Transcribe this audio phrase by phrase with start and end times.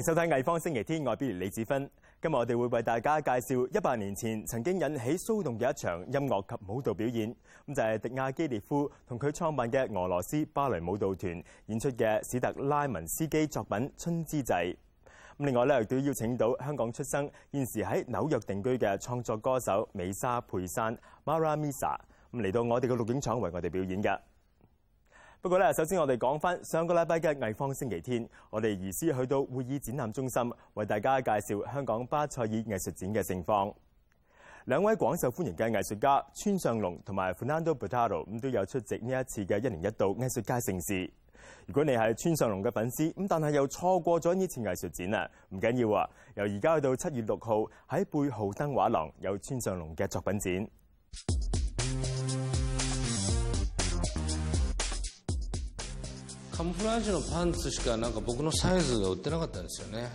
[0.00, 1.88] 迎收睇《藝方星期天》，我係 Billy 李子芬。
[2.20, 7.34] 今日我哋會為大家介紹一百年前曾經引起騷動嘅一場音樂及舞蹈表演，
[7.66, 14.52] 咁就係迪亞基列夫同佢創辦嘅俄羅斯芭蕾舞蹈團演出嘅史特拉文斯基作品《春之祭》。
[15.38, 21.96] 咁另外咧，亦都邀請到香港出生、現時喺紐約定居嘅創作歌手美莎佩珊 Mara Misa，
[22.32, 24.18] 咁嚟到我哋嘅錄影廠為我哋表演嘅。
[25.42, 33.72] 不過咧，首先我哋講翻上個禮拜嘅藝方星期天，我哋移師去到會議展覽中心，為大家介紹香港巴塞爾藝術展嘅盛況。
[34.64, 41.08] 兩位廣受歡迎嘅藝術家村上隆同埋 Fernando Botaro 咁都有出席呢一次嘅一年一度藝術界盛事。
[41.66, 46.10] 如果你係村上隆嘅粉絲，咁但係又錯過咗呢次藝術展啊，唔緊要啊！
[46.34, 50.68] 由而家去到七月六號喺貝浩登畫廊有村上隆嘅作品展。
[56.61, 60.11] カムフラージュのパンツしかなんか僕のサイズが売ってなかったんですよね。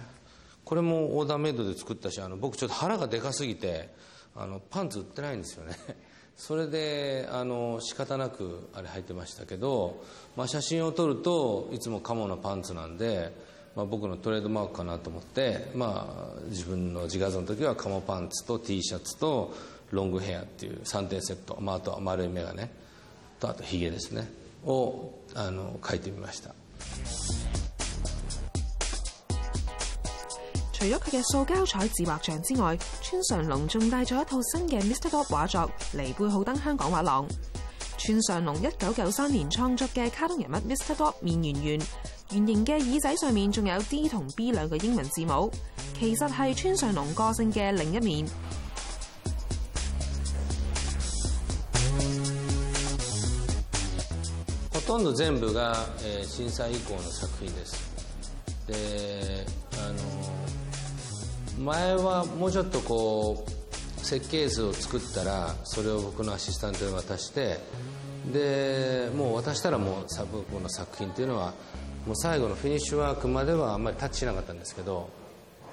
[0.64, 3.92] これもオーダーメイドで作ったしあの僕ちょっと腹がでかすぎて
[4.36, 5.74] あのパンツ売ってないんですよね。
[6.39, 10.05] それであの仕方なくあれ履いてましたけど、
[10.36, 13.33] まあ、写真を撮るといつもカモのパンツなんで、
[13.74, 19.52] まあ、僕のトレードマークかなと思って、まあ、自分の自画像の時はカモパンツと T シャツと
[19.91, 22.69] ロングヘアっていう3点セット、まあ、あとは丸い眼鏡
[23.41, 24.45] とあとヒゲですね。
[24.66, 26.52] をあの描いてみました
[30.73, 35.09] 除咗佢嘅塑膠彩自畫像之外，村上隆仲帶咗一套新嘅 Mr.
[35.11, 37.27] Bob 畫作嚟貝浩登香港畫廊。
[38.00, 40.95] 村上隆一九九三年創作嘅卡通人物 Mr.
[40.95, 41.83] Bob 面圓圓，
[42.32, 45.52] 圓形嘅耳仔上面仲有 D 同 B 兩個英文字母，
[45.99, 48.26] 其實係村上隆個性嘅另一面。
[54.86, 57.97] とんど全部が、えー震災以降の作品です。
[58.67, 59.45] で
[59.79, 59.92] あ
[61.58, 67.58] の前はもうちょっとこう設計図を作ったらそれを僕のアシスタントに渡して
[68.33, 71.55] でもう渡したらもうサブ僕の作品っていうのは
[72.07, 75.08] もう最後のフィニッシュワークまではあんまりタッチしなかったんですけど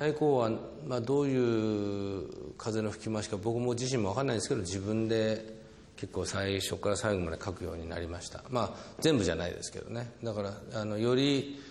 [0.01, 0.51] 以降は、
[0.87, 5.62] まあ、どういう風の吹き回しか僕も自身も分かんないんですけど自分で
[5.95, 11.61] 結構最初から最後まで書くようになりましたまあ全部じゃないですけどねだからあのより、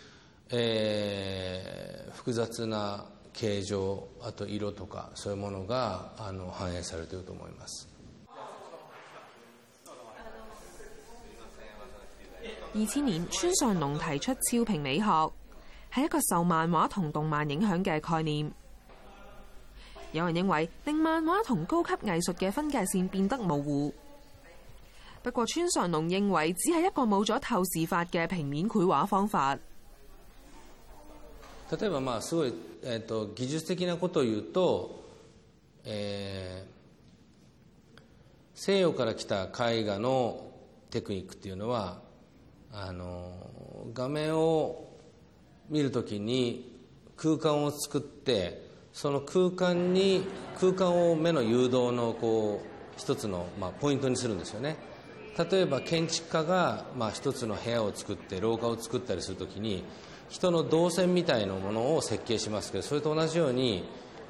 [0.50, 7.88] えー複雑な形状あと色とかそういうものがあの反映されていると思います
[12.74, 15.32] 二千年，村上隆提出超平美學，
[15.90, 18.52] 係一個受漫畫同動漫影響嘅概念。
[20.12, 23.92] 有人認為令漫畫同高級藝術嘅分界線變得模糊。
[25.22, 29.58] 不過村上隆認為只係一個冇咗透視法嘅平面繪畫方法。
[31.70, 32.52] 例えばまあすごい、
[32.82, 35.04] えー、と技術的なことを言うと、
[35.84, 36.72] えー
[38.64, 40.52] 西洋から来た絵画の
[40.90, 41.98] テクニックっていうのは
[42.72, 43.32] あの
[43.92, 44.88] 画面を
[45.68, 46.72] 見るときに
[47.16, 48.62] 空間を作って
[48.92, 50.22] その空間に
[50.60, 52.66] 空間を目の誘導のこう
[52.96, 54.76] 一つの、まあ、ポイントにするんですよね
[55.38, 59.84] 例えば建築家が、まあ、一つの部屋を作って廊下を作ったりするときに
[60.28, 63.84] 人の動線みたいなものを設計しますけどそれと同じように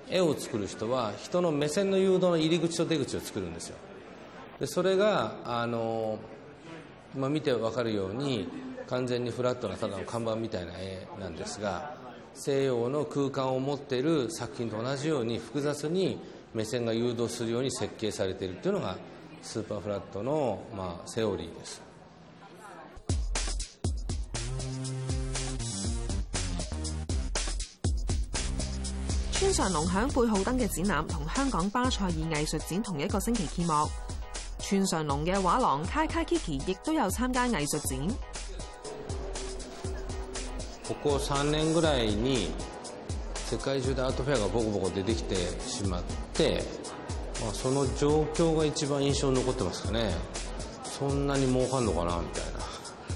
[0.09, 3.77] 絵を作る人は人の目線の誘導の入り口と出口を作るんですよ。
[4.61, 6.19] でそれがあの、
[7.17, 8.49] まあ、見て分かるように
[8.87, 11.97] 完全にフラットなただの看板みたいな絵なんですが
[12.35, 16.21] 西洋の空間を持っている作品と同じように複雑に
[16.55, 18.97] 目線が誘導するように設計されているというのが
[19.43, 21.83] スーパーフラットの、まあ、セオリーです。
[29.41, 33.91] 村上隆響貝浩登嘅展覽同香港巴塞爾藝術展同一個星期揭幕。
[34.61, 38.09] 村上隆嘅畫廊 Kai Kai Kiki 亦都有參加藝術展。
[40.87, 42.51] ここ3年ぐらいに
[43.35, 45.35] 世界中でアートフェアがボコボコ出てきて
[45.67, 46.03] しまっ
[46.33, 46.63] て、
[47.41, 50.13] まあ、その状況が一番印象に残ってますかね。
[50.85, 52.61] そんなに儲かんのかなみたいな。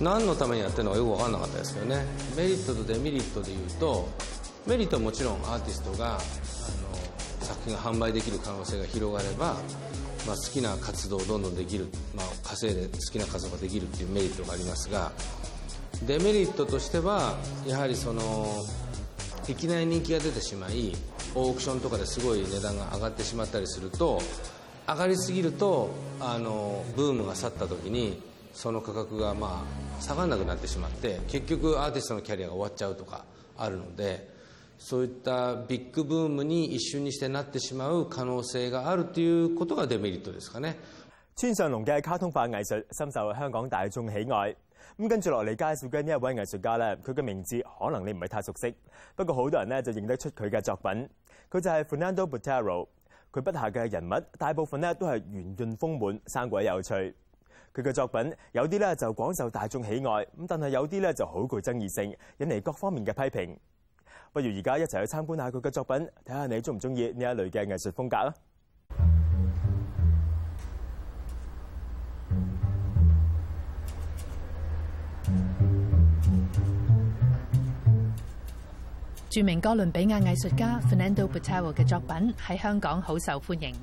[0.00, 2.04] 何のためにやってるのかよく分かんなかったですけどね。
[2.36, 4.08] メリットとデメリットで言うと
[4.66, 6.18] メリットはもちろんアーティストがあの
[7.40, 9.54] 作品が販売できる可能性が広がれば、
[10.26, 11.86] まあ、好きな活動をどんどんできる、
[12.16, 15.12] まあ、稼いで好きな活動ができるっていうメリットがありますが
[16.04, 18.46] デメリットとしてはやはりその
[19.48, 20.92] いきなり人気が出てしまい
[21.38, 24.22] オークションとかですごい値段が上がってしまったりすると
[24.88, 28.22] 上がりすぎるとあのブームが去った時に
[28.54, 29.62] その価格がま
[29.98, 33.26] あ下がらなくなってしまって結局アーティストのキャリアが終わっちゃうとか
[33.58, 34.34] あるので
[34.78, 40.78] そういったビッグブームに一瞬にしてなってしまう可能性があるということがデメリットですかね。
[41.36, 44.56] 村上龍嘅卡通化藝術深受香港大眾喜愛。
[44.97, 48.75] 咁跟住落嚟介紹嘅呢一位藝術家咧，佢嘅名字可能你唔係太熟悉，
[49.15, 51.09] 不過好多人咧就認得出佢嘅作品。
[51.49, 52.87] 佢就係 Fernando Botero。
[53.31, 56.93] 佢筆下嘅人物大部分咧都係圓潤豐滿、生鬼有趣。
[57.73, 63.57] 佢嘅作品有啲咧就廣受大眾喜愛，咁但係有啲咧就好具爭議性，引嚟各方面嘅批評。
[64.33, 68.33] 不如而家一齊去參觀下佢嘅作品，睇下你中唔中意呢一類嘅藝術風格啊！
[79.35, 83.73] 著名哥倫比亞藝術家 Fernando Botero 嘅作品喺香港好受歡迎。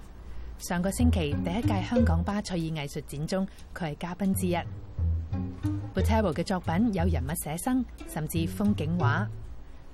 [0.59, 4.57] 上個星期第一屆香港巴塞爾藝術展中，佢係嘉賓之一。
[5.95, 9.27] Botero 嘅作品有人物寫生，甚至風景畫，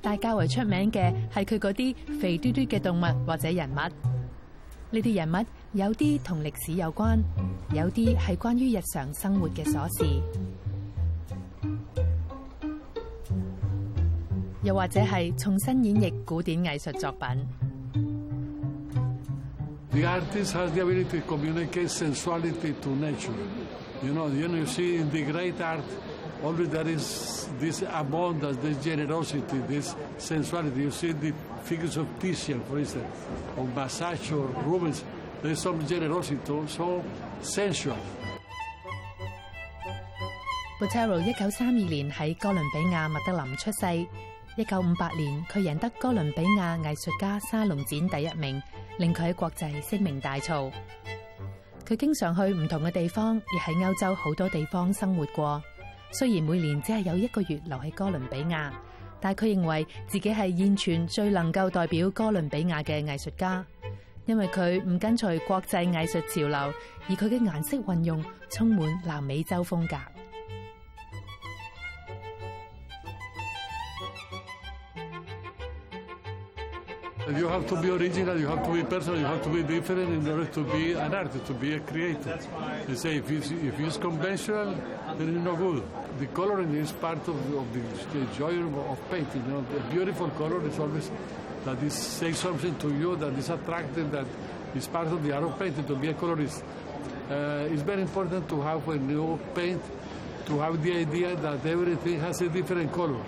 [0.03, 3.75] 但較為出名嘅係佢嗰啲肥嘟嘟嘅動物或者人物。
[3.75, 7.19] 呢啲人物有啲同歷史有關，
[7.73, 10.05] 有啲係關於日常生活嘅瑣事。
[14.63, 17.47] 又或者係重新演繹古典藝術作品。
[19.93, 23.33] The artist has the ability to communicate sensuality to nature.
[24.03, 25.85] You know, you know, you see in the great art,
[26.43, 30.83] always there is this abundance, this generosity, this sensuality.
[30.83, 33.07] You see the figures of Titian, for instance,
[33.57, 35.05] or Masaccio, or Rubens.
[35.43, 37.03] There's some generosity, so
[37.41, 37.97] sensual.
[40.81, 44.07] Botero 一九三二年喺哥倫比亞麥德林出世。
[44.57, 48.63] 一九五八年，佢贏得哥倫比亞藝術家沙龍展第一名，
[48.99, 50.71] 令佢喺國際聲名大噪。
[51.87, 55.63] 佢經常去唔同嘅地方，亦喺歐洲好多地方生活過。
[56.13, 58.71] 雖然每年只係有一個月留喺哥倫比亞，
[59.21, 63.67] 但佢認為自己係現存最能夠代表哥倫比亞嘅藝術家，
[64.27, 66.73] 因為佢唔跟隨國際藝術潮流，
[67.09, 69.97] 而佢嘅顏色運用充滿南美洲風格。
[77.38, 80.10] You have to be original, you have to be personal, you have to be different
[80.10, 82.40] in order to be an artist, to be a creator.
[82.88, 84.74] They say if it's, if it's conventional,
[85.18, 85.84] then it's no good.
[86.20, 87.82] The coloring is part of, of the,
[88.18, 89.44] the joy of painting.
[89.46, 91.12] You know, the beautiful color is always
[91.66, 94.26] that it says something to you that is attractive, that
[94.76, 96.64] is part of the art of painting, to be a colorist.
[97.30, 99.82] Uh, it's very important to have when you paint,
[100.46, 103.22] to have the idea that everything has a different color.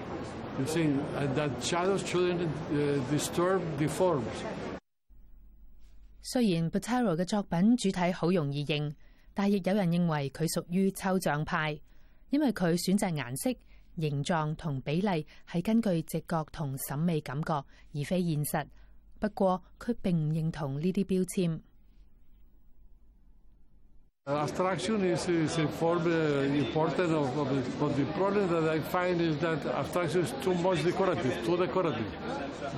[0.58, 0.86] You see,
[1.18, 4.24] and that shadows shouldn't uh, disturb the forms.
[6.22, 8.94] 雖然 Botero 嘅作品主體好容易認，
[9.34, 11.78] 但亦有人認為佢屬於抽象派，
[12.30, 13.54] 因為佢選擇顏色、
[13.98, 17.52] 形狀同比例係根據直覺同審美感覺，
[17.92, 18.66] 而非現實。
[19.20, 21.60] 不過佢並唔認同呢啲標籤。
[24.37, 28.79] Abstraction is, is a form uh, important of, of it, but the problem that I
[28.79, 32.05] find is that abstraction is too much decorative, too decorative.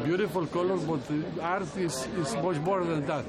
[0.03, 1.01] Beautiful color, but
[1.41, 3.25] art is, is much more than that.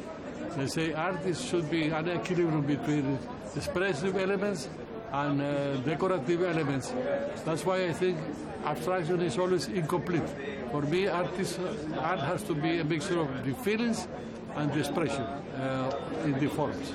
[0.57, 3.19] They say art is, should be an equilibrium between
[3.55, 4.69] expressive elements
[5.13, 6.93] and uh, decorative elements.
[7.45, 8.19] That's why I think
[8.65, 10.29] abstraction is always incomplete.
[10.71, 11.59] For me, art, is,
[11.99, 14.09] art has to be a mixture of the feelings
[14.57, 16.93] and the expression uh, in the forms.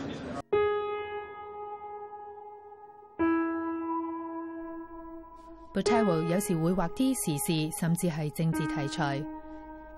[5.72, 9.24] Botero 有時會畫啲時事，甚至係政治題材。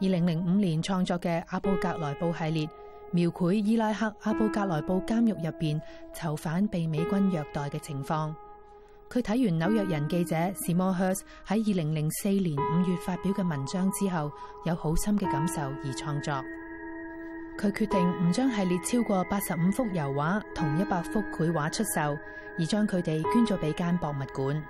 [0.00, 2.68] 二零零五年創作嘅阿布格萊布系列，
[3.10, 5.80] 描繪伊拉克阿布格萊布監獄入邊
[6.14, 8.34] 囚犯被美軍虐待嘅情況。
[9.08, 14.32] 佢睇完紐約人記者 Seymour Hersh 喺二零零四年五月發表嘅文章之後，
[14.64, 16.42] 有好深嘅感受而創作。
[17.58, 22.18] 佢決定唔將系列超過八十五幅油畫同一百幅繪畫出售，
[22.58, 24.62] 而將佢哋捐咗俾間博物館。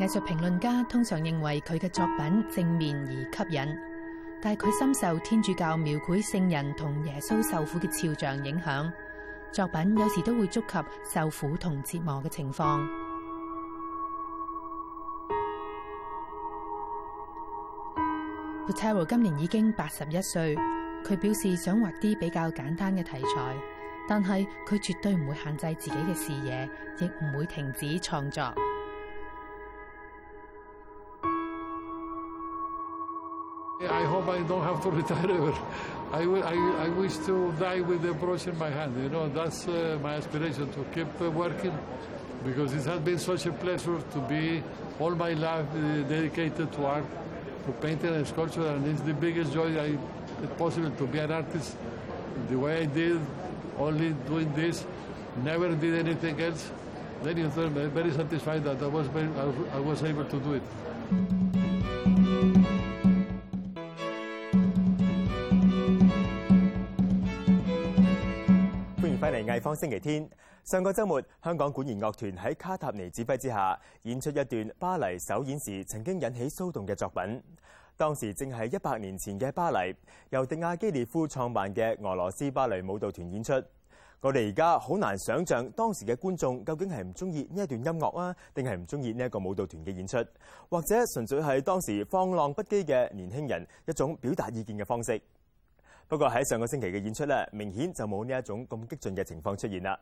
[0.00, 3.78] 藝術評論家通常認為佢嘅作品正面而吸引，
[4.42, 8.92] 但係佢深受天主教描繪聖人同耶穌受苦嘅肖像影響，
[9.52, 12.86] 作品有時都會觸及受苦同折磨嘅情況。
[18.68, 20.56] Botero 今年已經八十一歲，
[21.04, 23.56] 佢表示想畫啲比較簡單嘅題材，
[24.06, 28.52] 但係佢絕對唔會限制自己嘅視野，亦唔會停止創作。
[33.89, 35.53] I hope I don't have to retire ever.
[36.11, 39.01] I, will, I, I wish to die with the brush in my hand.
[39.01, 41.77] You know, that's uh, my aspiration to keep uh, working
[42.43, 44.61] because it has been such a pleasure to be
[44.99, 47.05] all my life uh, dedicated to art,
[47.65, 49.97] to painting and sculpture, and it's the biggest joy I,
[50.43, 51.77] it's possible to be an artist
[52.49, 53.19] the way I did,
[53.77, 54.85] only doing this,
[55.43, 56.71] never did anything else.
[57.23, 59.29] Then you very satisfied that I was, very,
[59.71, 62.50] I was able to do it.
[69.60, 70.28] 方星期天。
[70.64, 77.42] 上個週末，香港管弦樂團喺卡塔尼指揮之下演出一段巴黎首演時曾經引起騷動嘅作品。
[77.96, 79.94] 當時正係一百年前嘅巴黎，
[80.30, 83.52] 由迪亞基列夫創辦嘅俄羅斯芭蕾舞蹈團演出。
[84.20, 90.16] 我哋而家好難想像當時嘅觀眾究竟係唔中意呢一段音樂啊，定係唔中意呢一個舞蹈團嘅演出，
[90.68, 95.20] 或者純粹係當時放浪不羈嘅年輕人一種表達意見嘅方式。
[96.10, 99.98] 不過喺上個星期嘅演出咧，明顯就冇呢一種咁激進嘅情況出現啦。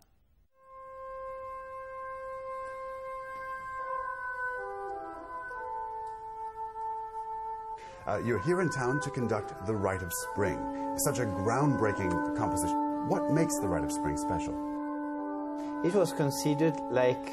[8.06, 10.58] Uh, you're here in town to conduct The Rite of Spring,
[11.06, 13.08] such a groundbreaking composition.
[13.08, 14.52] What makes The Rite of Spring special?
[15.84, 17.24] It was considered like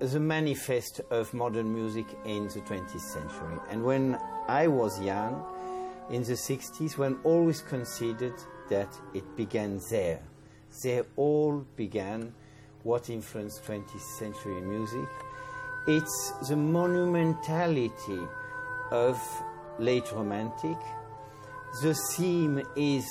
[0.00, 3.56] the manifest of modern music in the 20th century.
[3.70, 4.18] And when
[4.48, 5.42] I was young,
[6.09, 8.33] in the 60s, one always considered
[8.69, 10.21] that it began there.
[10.83, 12.33] There all began
[12.83, 15.07] what influenced 20th century music.
[15.87, 18.27] It's the monumentality
[18.91, 19.21] of
[19.77, 20.77] late romantic.
[21.81, 23.07] The theme is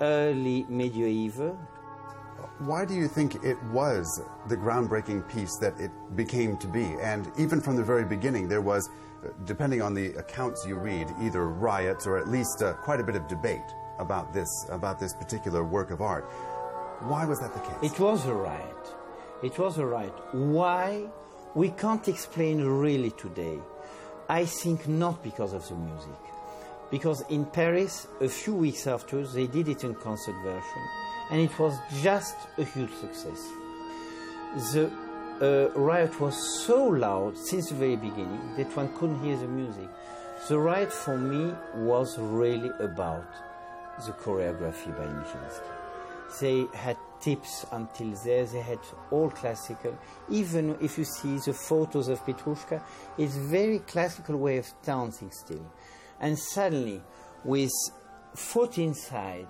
[0.00, 1.58] early medieval.
[2.58, 6.84] Why do you think it was the groundbreaking piece that it became to be?
[7.02, 8.88] And even from the very beginning, there was,
[9.44, 13.14] depending on the accounts you read, either riots or at least uh, quite a bit
[13.14, 13.60] of debate
[13.98, 16.24] about this, about this particular work of art.
[17.00, 17.92] Why was that the case?
[17.92, 18.94] It was a riot.
[19.42, 20.14] It was a riot.
[20.32, 21.08] Why?
[21.54, 23.58] We can't explain really today.
[24.30, 26.20] I think not because of the music.
[26.90, 30.82] Because in Paris, a few weeks after, they did it in concert version,
[31.30, 33.48] and it was just a huge success.
[34.72, 34.90] The
[35.40, 39.88] uh, riot was so loud since the very beginning that one couldn't hear the music.
[40.48, 43.26] The riot for me was really about
[44.04, 46.40] the choreography by Nijinsky.
[46.40, 48.78] They had tips until there, they had
[49.10, 49.96] all classical.
[50.28, 52.82] Even if you see the photos of Petrushka,
[53.18, 55.64] it's very classical way of dancing still.
[56.20, 57.02] And suddenly,
[57.44, 57.72] with
[58.34, 59.46] foot inside,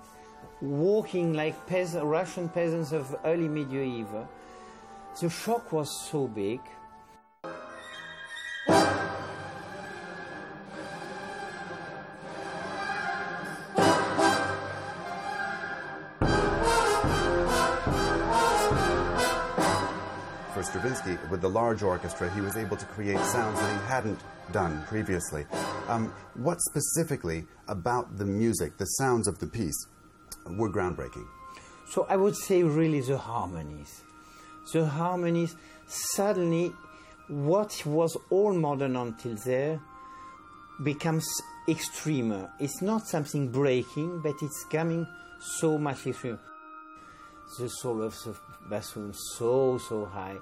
[0.60, 4.28] walking like Russian peasants of early medieval,
[5.20, 6.60] the shock was so big.
[20.86, 24.20] Stravinsky, with the large orchestra, he was able to create sounds that he hadn't
[24.52, 25.44] done previously.
[25.88, 29.86] Um, what specifically about the music, the sounds of the piece,
[30.46, 31.26] were groundbreaking?
[31.88, 34.02] So I would say really the harmonies.
[34.72, 35.56] The harmonies,
[35.88, 36.72] suddenly,
[37.26, 39.80] what was all modern until there
[40.84, 41.26] becomes
[41.66, 42.48] extremer.
[42.60, 45.04] It's not something breaking, but it's coming
[45.58, 46.38] so much extreme.
[47.58, 48.36] The solo of the
[48.68, 50.36] bassoon so, so high.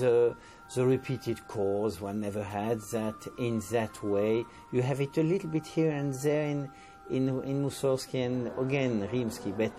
[0.00, 0.36] The,
[0.74, 4.44] the repeated chords, one never had that in that way.
[4.70, 6.70] You have it a little bit here and there in,
[7.08, 9.72] in, in Mussorgsky and again Rimsky, but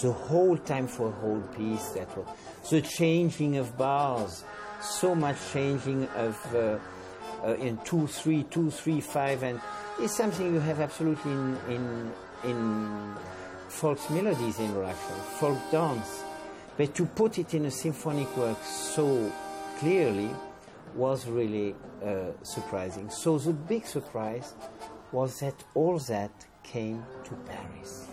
[0.00, 2.26] the whole time for whole piece, that was
[2.70, 4.44] the changing of bars,
[4.80, 6.78] so much changing of uh,
[7.44, 9.60] uh, in two, three, two, three, five, and
[9.98, 12.12] it's something you have absolutely in in,
[12.44, 13.14] in
[13.68, 16.22] folk melodies in Russia, folk dance.
[16.76, 19.30] But to put it in a symphonic work so
[19.80, 20.30] clearly
[20.94, 23.08] was really uh, surprising.
[23.08, 24.52] So the big surprise
[25.10, 26.30] was that all that
[26.62, 28.06] came to Paris.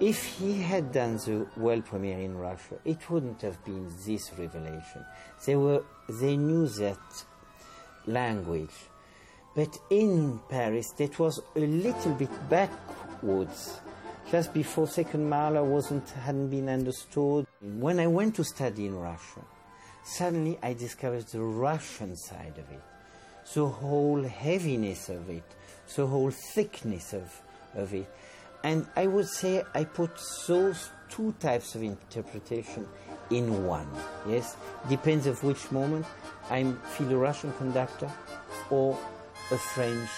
[0.00, 5.04] If he had done the world premiere in Russia, it wouldn't have been this revelation.
[5.46, 7.24] They were they knew that
[8.06, 8.74] language.
[9.54, 13.80] But in Paris that was a little bit backwards.
[14.30, 17.46] Just before second Mahler wasn't hadn't been understood.
[17.60, 19.42] When I went to study in Russia,
[20.04, 22.82] suddenly I discovered the Russian side of it.
[23.54, 25.44] The whole heaviness of it,
[25.94, 27.40] the whole thickness of,
[27.74, 28.08] of it.
[28.64, 30.10] And I would say I put
[30.46, 32.86] those two types of interpretation
[33.30, 33.88] in one.
[34.28, 34.56] Yes,
[34.88, 36.06] depends of which moment
[36.50, 38.10] I feel a Russian conductor
[38.70, 38.96] or
[39.50, 40.08] a French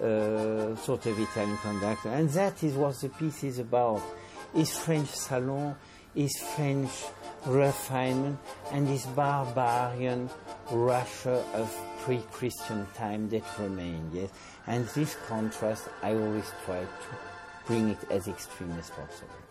[0.00, 2.10] uh, sort of Italian conductor.
[2.10, 4.02] And that is what the piece is about.
[4.54, 5.74] Is French salon,
[6.14, 6.90] is French
[7.46, 8.38] refinement,
[8.72, 10.30] and this barbarian
[10.70, 14.30] Russia of pre-Christian time that remained, yes.
[14.66, 19.43] And this contrast, I always try to bring it as extreme as possible.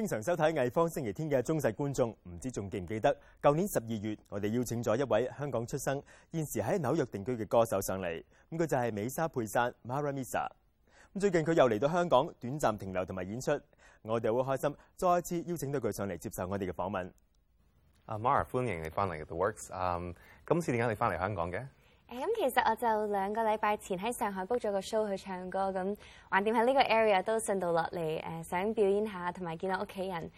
[0.00, 3.16] 經常收睇藝方星期天嘅忠實觀眾，唔知仲記唔記得？
[3.40, 6.02] 舊年十二月，我哋邀請咗一位香港出生、
[6.32, 8.22] 現時喺紐約定居嘅歌手上嚟。
[8.50, 10.46] 咁佢就係美莎佩珊 Mara Misa。
[11.14, 13.58] 咁最近佢又嚟到香港，短暫停留同埋演出，
[14.02, 17.10] 我哋好開心，再一次邀請到佢上嚟接受我哋嘅訪問。
[18.04, 19.68] 阿 Mara，歡迎你翻嚟 The Works。
[19.72, 20.14] 嗯，
[20.46, 21.66] 今次點解你翻嚟香港嘅？
[22.10, 25.96] 誒咁其實我就兩個禮拜前喺上海 book 咗個 show 去唱歌，咁
[26.30, 30.30] 橫掂喺呢個 area 都順道落嚟誒，想表演下同埋見到屋企人，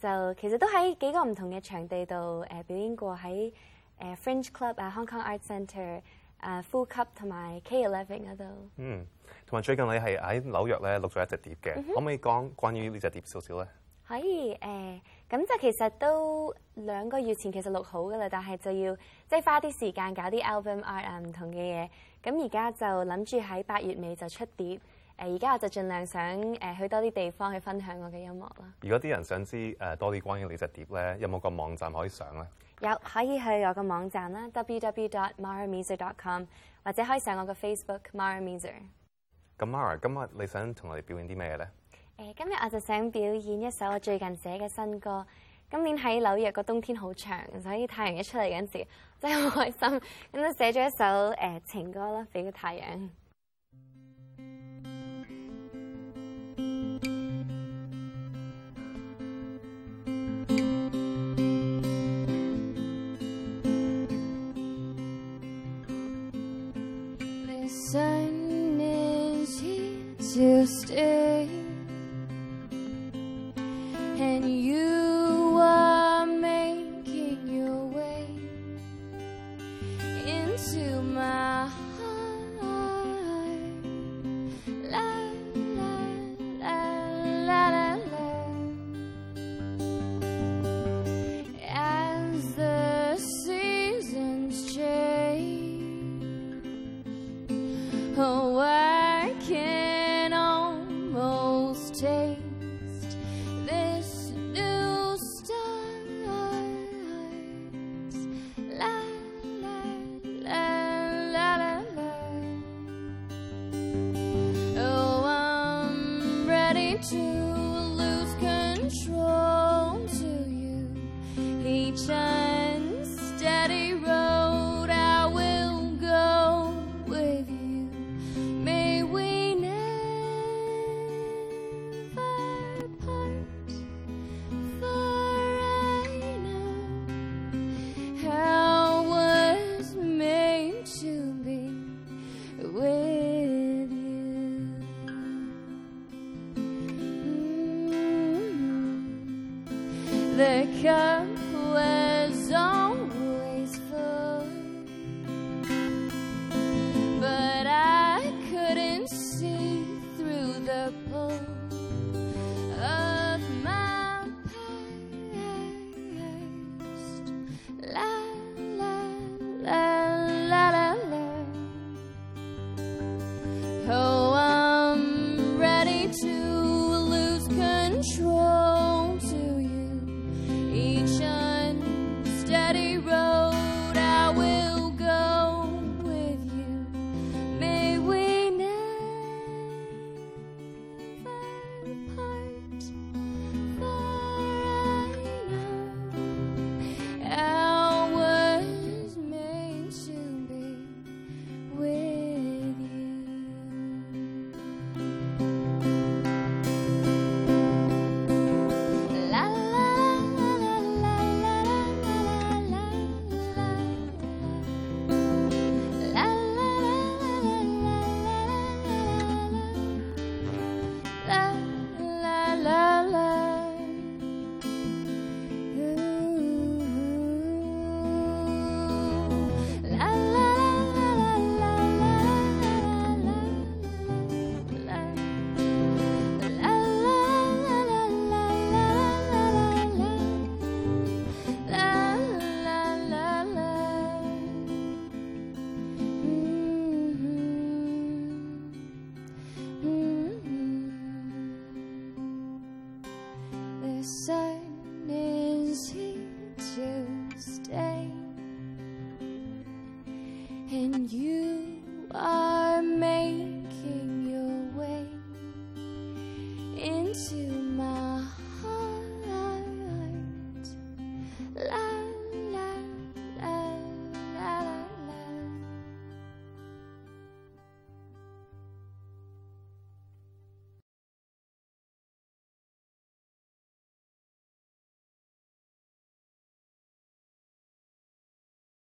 [0.00, 3.52] 就其實都喺幾個唔同嘅場地度誒表演過，喺
[4.00, 6.00] 誒 Fringe Club 啊、Hong Kong Art Centre
[6.40, 8.44] 誒呼吸同埋 K Eleven 嗰度。
[8.76, 9.04] 嗯，
[9.46, 13.66] 同埋最近你係喺紐約咧錄咗一隻碟嘅，可唔可以講關於呢隻碟少少咧？
[14.10, 18.94] 可以誒，咁、就其實都兩個月前其實錄好噶啦，但係就要
[19.28, 21.88] 即係花啲時間搞啲 album art 啊唔同嘅嘢。
[22.22, 24.78] 咁而家就諗住喺八月尾就出碟。
[25.18, 28.74] 誒而家我就盡量想誒去多啲地方去分享我嘅音樂啦。
[28.82, 32.46] 如果啲人想知誒多啲關於你隻碟咧，有冇個網站可以上咧？
[32.80, 36.44] 有可以去我個網站啦，www.maramiser.com，
[36.84, 38.74] 或者可以上我個 Facebook Maramiser。
[39.58, 41.66] 咁 Mara，今日你想同我哋表演啲咩咧？
[42.20, 45.26] 誒，今日我就想表演一首我最近寫嘅新歌。
[45.70, 48.86] 今年喺紐約個冬天好長，所以太陽一出嚟嗰陣時，
[49.20, 50.00] 真係好開心。
[50.32, 53.08] 咁就寫咗一首誒、呃、情歌啦，俾個太陽。